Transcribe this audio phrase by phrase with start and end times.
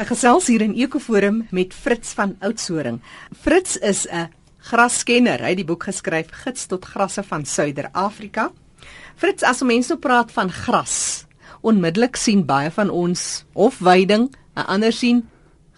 [0.00, 3.02] 'n Gesels hier in Ekoforum met Fritz van Oudtshoorn.
[3.36, 5.40] Fritz is 'n graskenner.
[5.40, 8.52] Hy het die boek geskryf Gids tot grasse van Suider-Afrika.
[9.16, 11.26] Fritz, as mense nou praat van gras,
[11.60, 15.28] onmiddellik sien baie van ons of weiding, 'n ander sien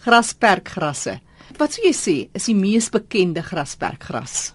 [0.05, 1.19] grasperkgrasse.
[1.59, 4.55] Wat sou jy sê is die mees bekende grasperkgras?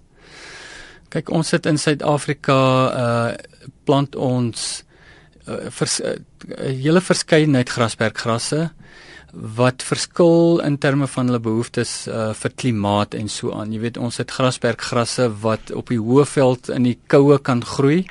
[1.10, 2.56] Kyk, ons sit in Suid-Afrika,
[2.88, 3.36] uh
[3.84, 4.84] plant ons
[5.46, 6.16] 'n uh, vers, uh,
[6.58, 8.72] hele verskeidenheid grasperkgrasse
[9.38, 13.74] wat verskil in terme van hulle behoeftes uh, vir klimaat en so aan.
[13.74, 18.06] Jy weet ons het grasperkgrasse wat op die hoë veld in die koue kan groei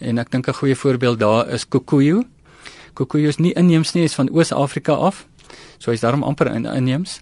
[0.00, 2.24] en ek dink 'n goeie voorbeeld daar is kokoejo.
[2.94, 5.26] Kokoejo is nie inheems nie, is van Oos-Afrika af.
[5.78, 7.20] So hy's daarom amper in inheems.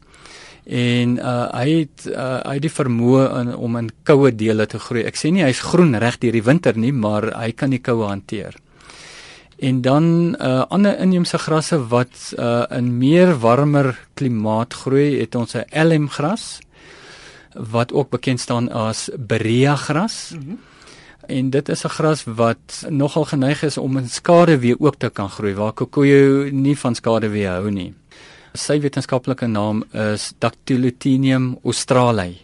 [0.64, 5.04] En uh, hy het uh, hy het die vermoë om in koue dele te groei.
[5.04, 8.06] Ek sê nie hy's groen reg deur die winter nie, maar hy kan die koue
[8.06, 8.54] hanteer.
[9.58, 15.54] En dan uh ander inheemse grasse wat uh in meer warmer klimaat groei, het ons
[15.54, 16.58] 'n elm gras
[17.52, 20.30] wat ook bekend staan as berea gras.
[20.34, 20.58] Mm -hmm.
[21.26, 25.30] En dit is 'n gras wat nogal geneig is om in skaduwee ook te kan
[25.30, 27.94] groei waar kokoejo nie van skaduwee hou nie.
[28.52, 32.34] Sy wetenskaplike naam is Dactylotinium australe.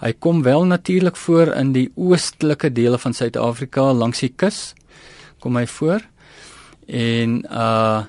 [0.00, 4.74] Hy kom wel natuurlik voor in die oostelike dele van Suid-Afrika langs die kus.
[5.38, 6.00] Kom hy voor?
[6.86, 8.02] En uh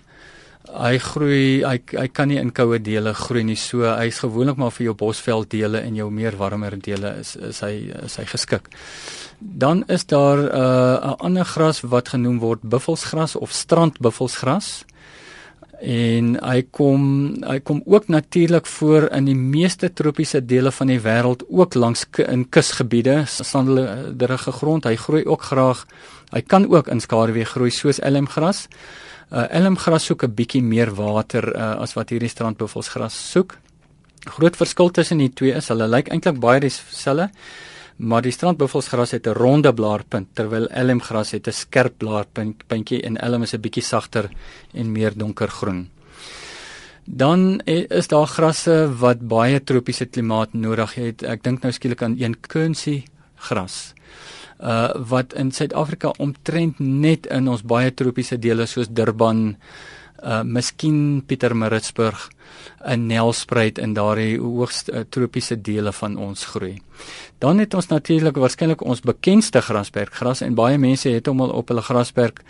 [0.73, 4.71] hy groei hy hy kan nie in koue dele groei nie so hy's gewoonlik maar
[4.73, 7.73] vir jou bosveld dele en jou meer warmer dele is is hy
[8.05, 8.69] is hy geskik.
[9.39, 14.85] Dan is daar uh, 'n ander gras wat genoem word buffelsgras of strandbuffelsgras.
[15.83, 17.03] En hy kom
[17.43, 22.05] hy kom ook natuurlik voor in die meeste tropiese dele van die wêreld ook langs
[22.23, 24.87] in kusgebiede, sandelderige grond.
[24.87, 25.85] Hy groei ook graag
[26.33, 28.65] Hy kan ook in skaduwee groei soos elmgras.
[29.29, 33.57] Uh elmgras soek 'n bietjie meer water uh, as wat hierdie strandbuffelsgras soek.
[34.37, 37.29] Groot verskil tussen die twee is hulle lyk eintlik baie dieselfde,
[37.97, 43.43] maar die strandbuffelsgras het 'n ronde blaarpunt terwyl elmgras het 'n skerp blaarpuntjie en elm
[43.43, 44.29] is 'n bietjie sagter
[44.73, 45.89] en meer donkergroen.
[47.05, 51.23] Dan eh, is daar grasse wat baie tropiese klimaat nodig het.
[51.23, 53.03] Ek dink nou skielik aan een Quincy
[53.35, 53.93] gras
[54.63, 59.55] uh wat in Suid-Afrika omtrent net in ons baie tropiese dele soos Durban,
[60.23, 62.29] uh miskien Pietermaritzburg,
[62.85, 66.81] in Nelspruit in daardie hoogste uh, tropiese dele van ons groei.
[67.39, 71.71] Dan het ons natuurlik waarskynlik ons bekendste grasperkgras en baie mense het hom al op
[71.71, 72.43] hulle grasperk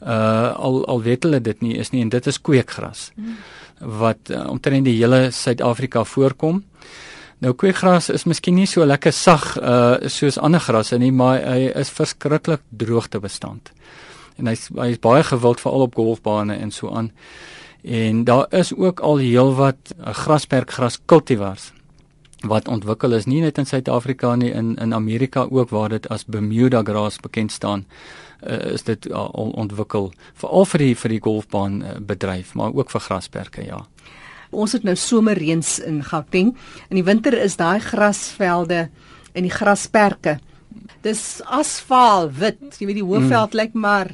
[0.00, 3.10] uh al al weet hulle dit nie is nie en dit is kweekgras.
[3.80, 6.62] Wat uh, omtrent die hele Suid-Afrika voorkom.
[7.40, 11.70] Nou kweekgras is miskien nie so lekker sag uh soos ander grasse nie, maar hy
[11.82, 13.72] is verskriklik droogtebestand.
[14.40, 17.12] En hy's hy's baie gewild veral op golfbane en so aan.
[17.82, 21.72] En daar is ook al heelwat uh, grasperkgras kultivars
[22.40, 26.24] wat ontwikkel is nie net in Suid-Afrika nie in in Amerika ook waar dit as
[26.24, 27.84] Bermuda grass bekend staan
[28.46, 32.72] uh, is dit uh, al ontwikkel veral vir die vir die golfbaan uh, bedryf maar
[32.72, 33.84] ook vir grasperke ja.
[34.50, 36.56] Ons het nou somerreëns in Gauteng.
[36.88, 38.88] In die winter is daai grasvelde
[39.32, 40.40] en die grasperke.
[41.06, 42.58] Dis asfaal wit.
[42.80, 43.60] Jy weet die hoofveld mm.
[43.60, 44.10] lyk maar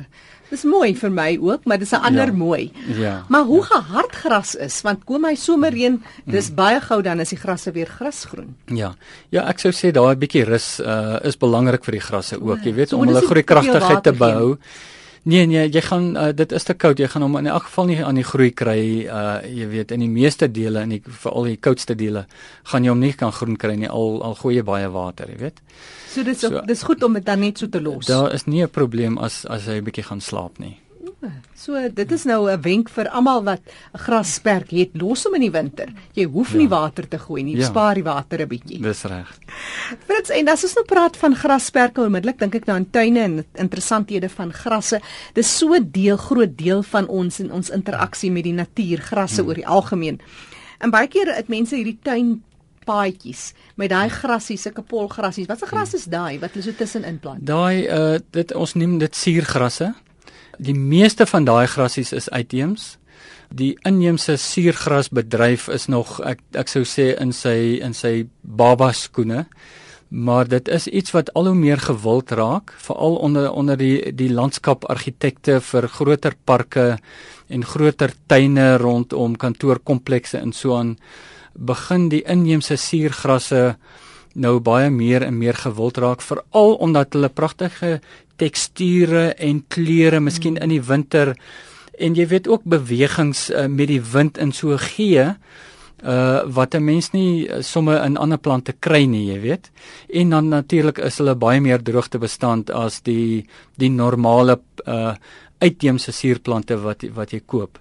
[0.50, 2.72] Dis mooi vir my ook, maar dis 'n ander ja, mooi.
[2.98, 3.24] Ja.
[3.28, 3.66] Maar hoe ja.
[3.66, 6.54] gehard gras is, want kom hy somerreën, dis mm.
[6.54, 8.54] baie gou dan is die grasse weer grasgroen.
[8.64, 8.94] Ja.
[9.30, 12.62] Ja, ek sou sê daai bietjie rus uh, is belangrik vir die grasse ook.
[12.64, 14.56] Jy weet so, om hulle groei kragtigheid te behou.
[14.56, 14.94] Geen.
[15.26, 17.00] Nee nee, jy gaan uh, dit is te koud.
[17.02, 18.78] Jy gaan hom in elk geval nie aan die groei kry
[19.10, 22.26] uh jy weet in die meeste dele in die veral die koudste dele
[22.70, 25.40] gaan jy hom nie kan groen kry nie al al gooi jy baie water, jy
[25.40, 25.58] weet.
[26.14, 28.06] So dis so, dis goed om dit dan net so te los.
[28.06, 30.76] Daar is nie 'n probleem as as hy 'n bietjie gaan slaap nie.
[31.56, 33.60] So dit is nou 'n wenk vir almal wat
[33.94, 35.88] 'n grasperk het, los hom in die winter.
[36.12, 36.58] Jy hoef ja.
[36.58, 37.66] nie water te gooi nie, ja.
[37.66, 38.82] spaar die water 'n bietjie.
[38.82, 39.38] Dis reg.
[40.06, 43.44] Frits, en as ons nou praat van grasperke, onmiddellik dink ek nou aan tuine en
[43.54, 45.00] interessanthede van grasse.
[45.32, 49.40] Dis so 'n deel, groot deel van ons en ons interaksie met die natuur, grasse
[49.40, 49.48] hmm.
[49.48, 50.20] oor die algemeen.
[50.80, 52.42] En baie keer het mense hierdie tuin
[52.84, 55.46] paadjies met daai grassies, sulke polgrassies.
[55.46, 57.46] Wat se gras is daai wat hulle so tussenin plant?
[57.46, 59.94] Daai uh dit ons noem dit suurgrasse.
[60.58, 62.96] Die meeste van daai grasies is uitheems.
[63.54, 69.46] Die inheemse suurgrasbedryf is nog ek ek sou sê in sy in sy baba skoene.
[70.08, 74.30] Maar dit is iets wat al hoe meer gewild raak, veral onder onder die die
[74.30, 76.98] landskapargitekte vir groter parke
[77.48, 80.96] en groter tuine rondom kantoorkomplekse en so aan
[81.54, 83.76] begin die inheemse suurgrasse
[84.36, 88.00] nou baie meer en meer gewild raak veral omdat hulle pragtige
[88.36, 91.32] teksture en kleure miskien in die winter
[91.96, 95.32] En jy weet ook bewegings uh, met die wind in so gee
[96.04, 99.70] uh wat 'n mens nie uh, somme in ander plante kry nie, jy weet.
[100.08, 103.46] En dan natuurlik is hulle baie meer droogtebestand as die
[103.76, 105.14] die normale uh
[105.58, 107.78] uitheemse suurplante wat wat jy koop.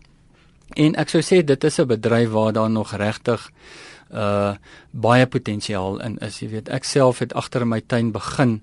[0.75, 3.94] En ek sou sê dit is 'n bedryf waar daar nog regtig uh
[4.91, 6.69] baie potensiaal in is, jy weet.
[6.69, 8.61] Ek self het agter in my tuin begin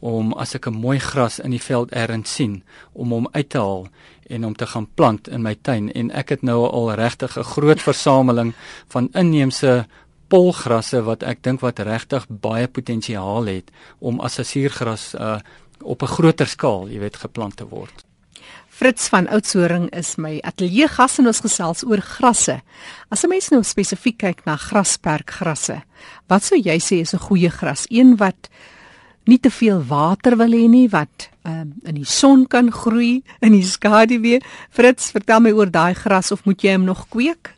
[0.00, 2.62] om as ek 'n mooi gras in die veld erns sien
[2.92, 3.88] om hom uit te haal
[4.28, 7.42] en om te gaan plant in my tuin en ek het nou al regtig 'n
[7.42, 8.54] groot versameling
[8.88, 9.86] van inheemse
[10.28, 15.38] polgrasse wat ek dink wat regtig baie potensiaal het om as 'n suurgras uh
[15.84, 18.04] op 'n groter skaal, jy weet, geplant te word.
[18.74, 22.56] Fritz van Oudtshoorn is my ateljee gas en ons gesels oor grasse.
[23.08, 25.82] As 'n mens nou spesifiek kyk na grasperkgrasse,
[26.26, 27.86] wat sou jy sê is 'n goeie gras?
[27.88, 28.48] Een wat
[29.26, 33.52] nie te veel water wil hê nie, wat um, in die son kan groei, in
[33.52, 34.40] die skaduwee.
[34.70, 37.53] Fritz, vertel my oor daai gras of moet jy hom nog kweek?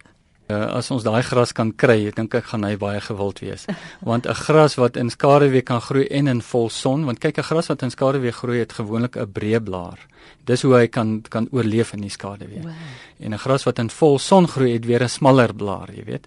[0.46, 3.64] Uh, as ons daai gras kan kry, ek dink ek gaan hy baie gewild wees.
[4.06, 7.42] Want 'n gras wat in skaduwee kan groei en in vol son, want kyk 'n
[7.42, 9.98] gras wat in skaduwee groei het gewoonlik 'n breë blaar.
[10.44, 12.62] Dis hoe hy kan kan oorleef in die skaduwee.
[12.62, 12.72] Wow.
[13.18, 16.26] En 'n gras wat in vol son groei het weer 'n smaller blaar, jy weet.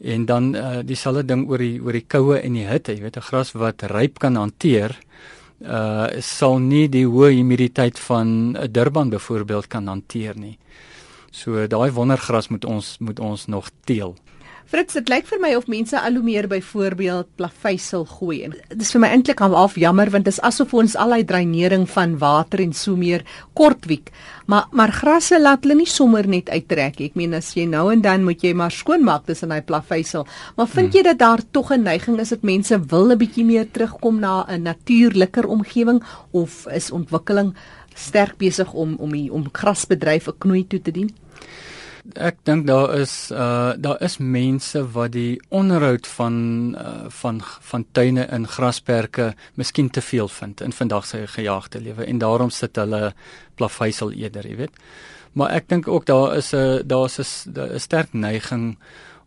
[0.00, 3.16] En dan uh, dieselfde ding oor die oor die koue en die hitte, jy weet
[3.16, 4.96] 'n gras wat ryp kan hanteer,
[5.62, 10.58] uh sal nie die hoë humiditeit van 'n Durban byvoorbeeld kan hanteer nie.
[11.32, 14.14] So daai wondergras moet ons moet ons nog teel.
[14.72, 18.84] Fritz, dit lyk vir my of mense al hoe meer byvoorbeeld plaveisel gooi en dit
[18.84, 22.14] is vir my eintlik half jammer want dit is asof ons al daai dreinering van
[22.20, 23.24] water en so meer
[23.58, 24.12] kortwiek.
[24.46, 27.10] Maar maar grasse laat hulle nie sommer net uittrek nie.
[27.10, 30.24] Ek meen as jy nou en dan moet jy maar skoonmaak tussen daai plaveisel.
[30.56, 30.96] Maar vind hmm.
[30.96, 34.46] jy dat daar tog 'n neiging is dat mense wil 'n bietjie meer terugkom na
[34.48, 37.54] 'n natuurliker omgewing of is ontwikkeling
[37.94, 41.21] sterk besig om om die om grasbedryf 'n knoei toe te dien?
[42.18, 46.34] Ek dink daar is uh daar is mense wat die onderhoud van
[46.74, 47.40] uh van
[47.70, 52.50] van tuine in grasperke miskien te veel vind in vandag se gejaagde lewe en daarom
[52.50, 53.14] sit hulle
[53.54, 54.74] plaveisel eerder, jy weet.
[55.32, 58.76] Maar ek dink ook daar is 'n daar's 'n sterk neiging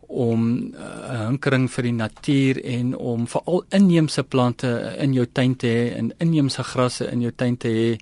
[0.06, 5.56] om 'n uh, hinkering vir die natuur en om veral inheemse plante in jou tuin
[5.56, 7.98] te hê en inheemse grasse in jou tuin te hê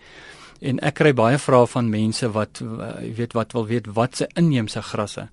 [0.64, 4.28] en ek kry baie vrae van mense wat jy weet wat wil weet wat se
[4.40, 5.28] inheemse grasse.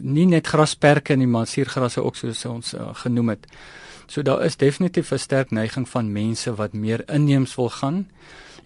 [0.00, 3.46] Nie net grasperke nie, maar suurgrasse ook soos ons uh, genoem het.
[4.10, 8.08] So daar is definitief 'n sterk neiging van mense wat meer inheems wil gaan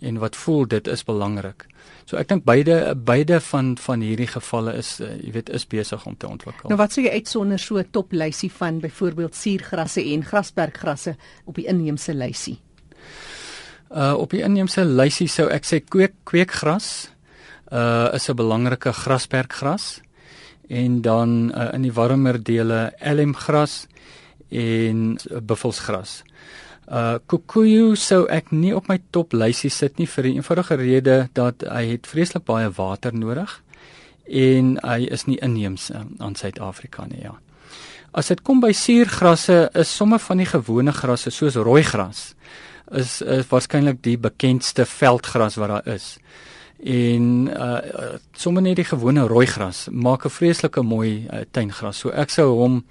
[0.01, 1.67] en wat voel dit is belangrik.
[2.05, 6.07] So ek dink beide beide van van hierdie gevalle is uh, jy weet is besig
[6.07, 6.69] om te ontwikkel.
[6.69, 11.55] Nou wat sou jy uitsonder so 'n top lysie van byvoorbeeld suurgrasse en grasperkgrasse op
[11.55, 12.59] die inheemse lysie?
[13.91, 17.11] Uh op die inheemse lysie sou ek sê kweek kweekgras
[17.73, 20.01] uh is 'n belangrike grasperkgras
[20.69, 23.87] en dan uh, in die warmer dele elmgras
[24.49, 26.23] en buffelsgras.
[26.89, 31.29] Uh kikuyu sou ek nie op my top lysie sit nie vir die eenvoudige rede
[31.33, 33.63] dat hy het vreeslik baie water nodig
[34.29, 37.39] en hy is nie inheems aan Suid-Afrika nie ja.
[38.13, 42.35] As dit kom by suurgrasse is somme van die gewone grasse soos rooigras
[42.93, 46.19] is is waarskynlik die bekendste veldgras wat daar is.
[46.85, 51.99] En uh sommer net die gewone rooi gras maak 'n vreeslike mooi uh, tuingras.
[51.99, 52.85] So ek sou hom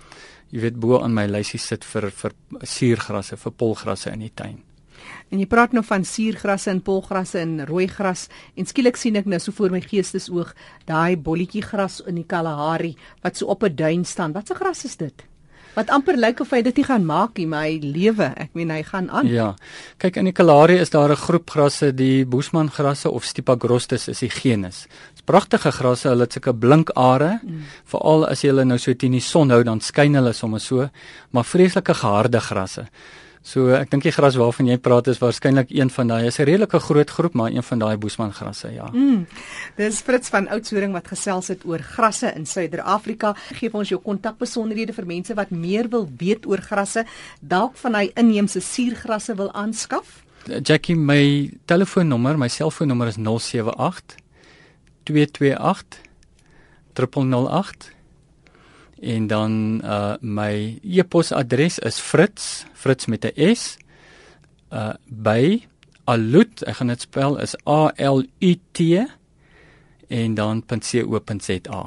[0.50, 4.62] jy weet bo aan my lysie sit vir vir suurgrasse, vir polgrasse in die tuin.
[5.32, 9.25] En jy praat nou van suurgrasse en polgrasse en rooi gras en skielik sien ek
[9.25, 10.53] nou so voor my geestesoog
[10.86, 14.34] daai bolletjie gras in die Kalahari wat so op 'n duin staan.
[14.34, 15.33] Wat 'n gras is dit?
[15.75, 18.30] Wat amper lyk of hy dit nie gaan maak nie, maar hy lewe.
[18.38, 19.27] Ek meen hy gaan aan.
[19.27, 19.53] Ja.
[20.01, 24.08] Kyk in die Kalahari is daar 'n groep grasse, die Boesman grasse of Stipa grostis
[24.08, 24.88] is die genus.
[25.13, 27.39] Dit's pragtige grasse, hulle het sulke blink are.
[27.44, 27.63] Mm.
[27.86, 30.89] Veral as jy hulle nou so teen die son hou, dan skyn hulle sommer so,
[31.32, 32.86] maar vreeslike geharde grasse.
[33.43, 36.27] So ek dink die gras waarvan jy praat is waarskynlik een van daai.
[36.27, 38.88] Is 'n redelike groot groep, maar een van daai boesman grasse, ja.
[38.93, 39.27] Mm.
[39.75, 43.35] Dis Fritz van Oudtshoorn wat gesels het oor grasse in Suider-Afrika.
[43.59, 47.05] Geef ons jou kontakbesonderhede vir mense wat meer wil weet oor grasse,
[47.41, 50.23] dalk van hy inheemse suurgrasse wil aanskaf.
[50.63, 54.15] Jackie, my telefoonnommer, my selfoonnommer is 078
[55.03, 56.00] 228
[56.93, 57.91] 008
[59.03, 63.77] en dan uh my e-posadres is fritz fritz met 'n s
[64.72, 65.67] uh by
[66.05, 68.79] alut ek gaan dit spel is a l u t
[70.07, 71.83] en dan .co.za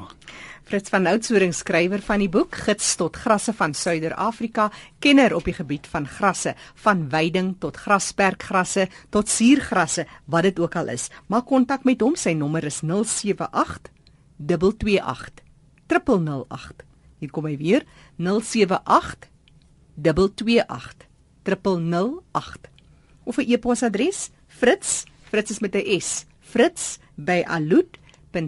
[0.67, 5.53] Fritz van Oudtshoorn skrywer van die boek Gids tot grasse van Suider-Afrika, kenner op die
[5.55, 11.07] gebied van grasse, van weiding tot grasperkgrasse tot suurgrasse, wat dit ook al is.
[11.31, 13.87] Maak kontak met hom, sy nommer is 078
[14.43, 15.39] 228
[15.87, 16.86] 008.
[17.19, 17.85] Hier kom hy weer,
[18.17, 19.29] 078
[19.97, 21.07] 228
[21.43, 22.69] 008.
[23.23, 28.39] Of 'n e-posadres, Fritz, Fritz is met 'n S, Fritz by alud.co.za.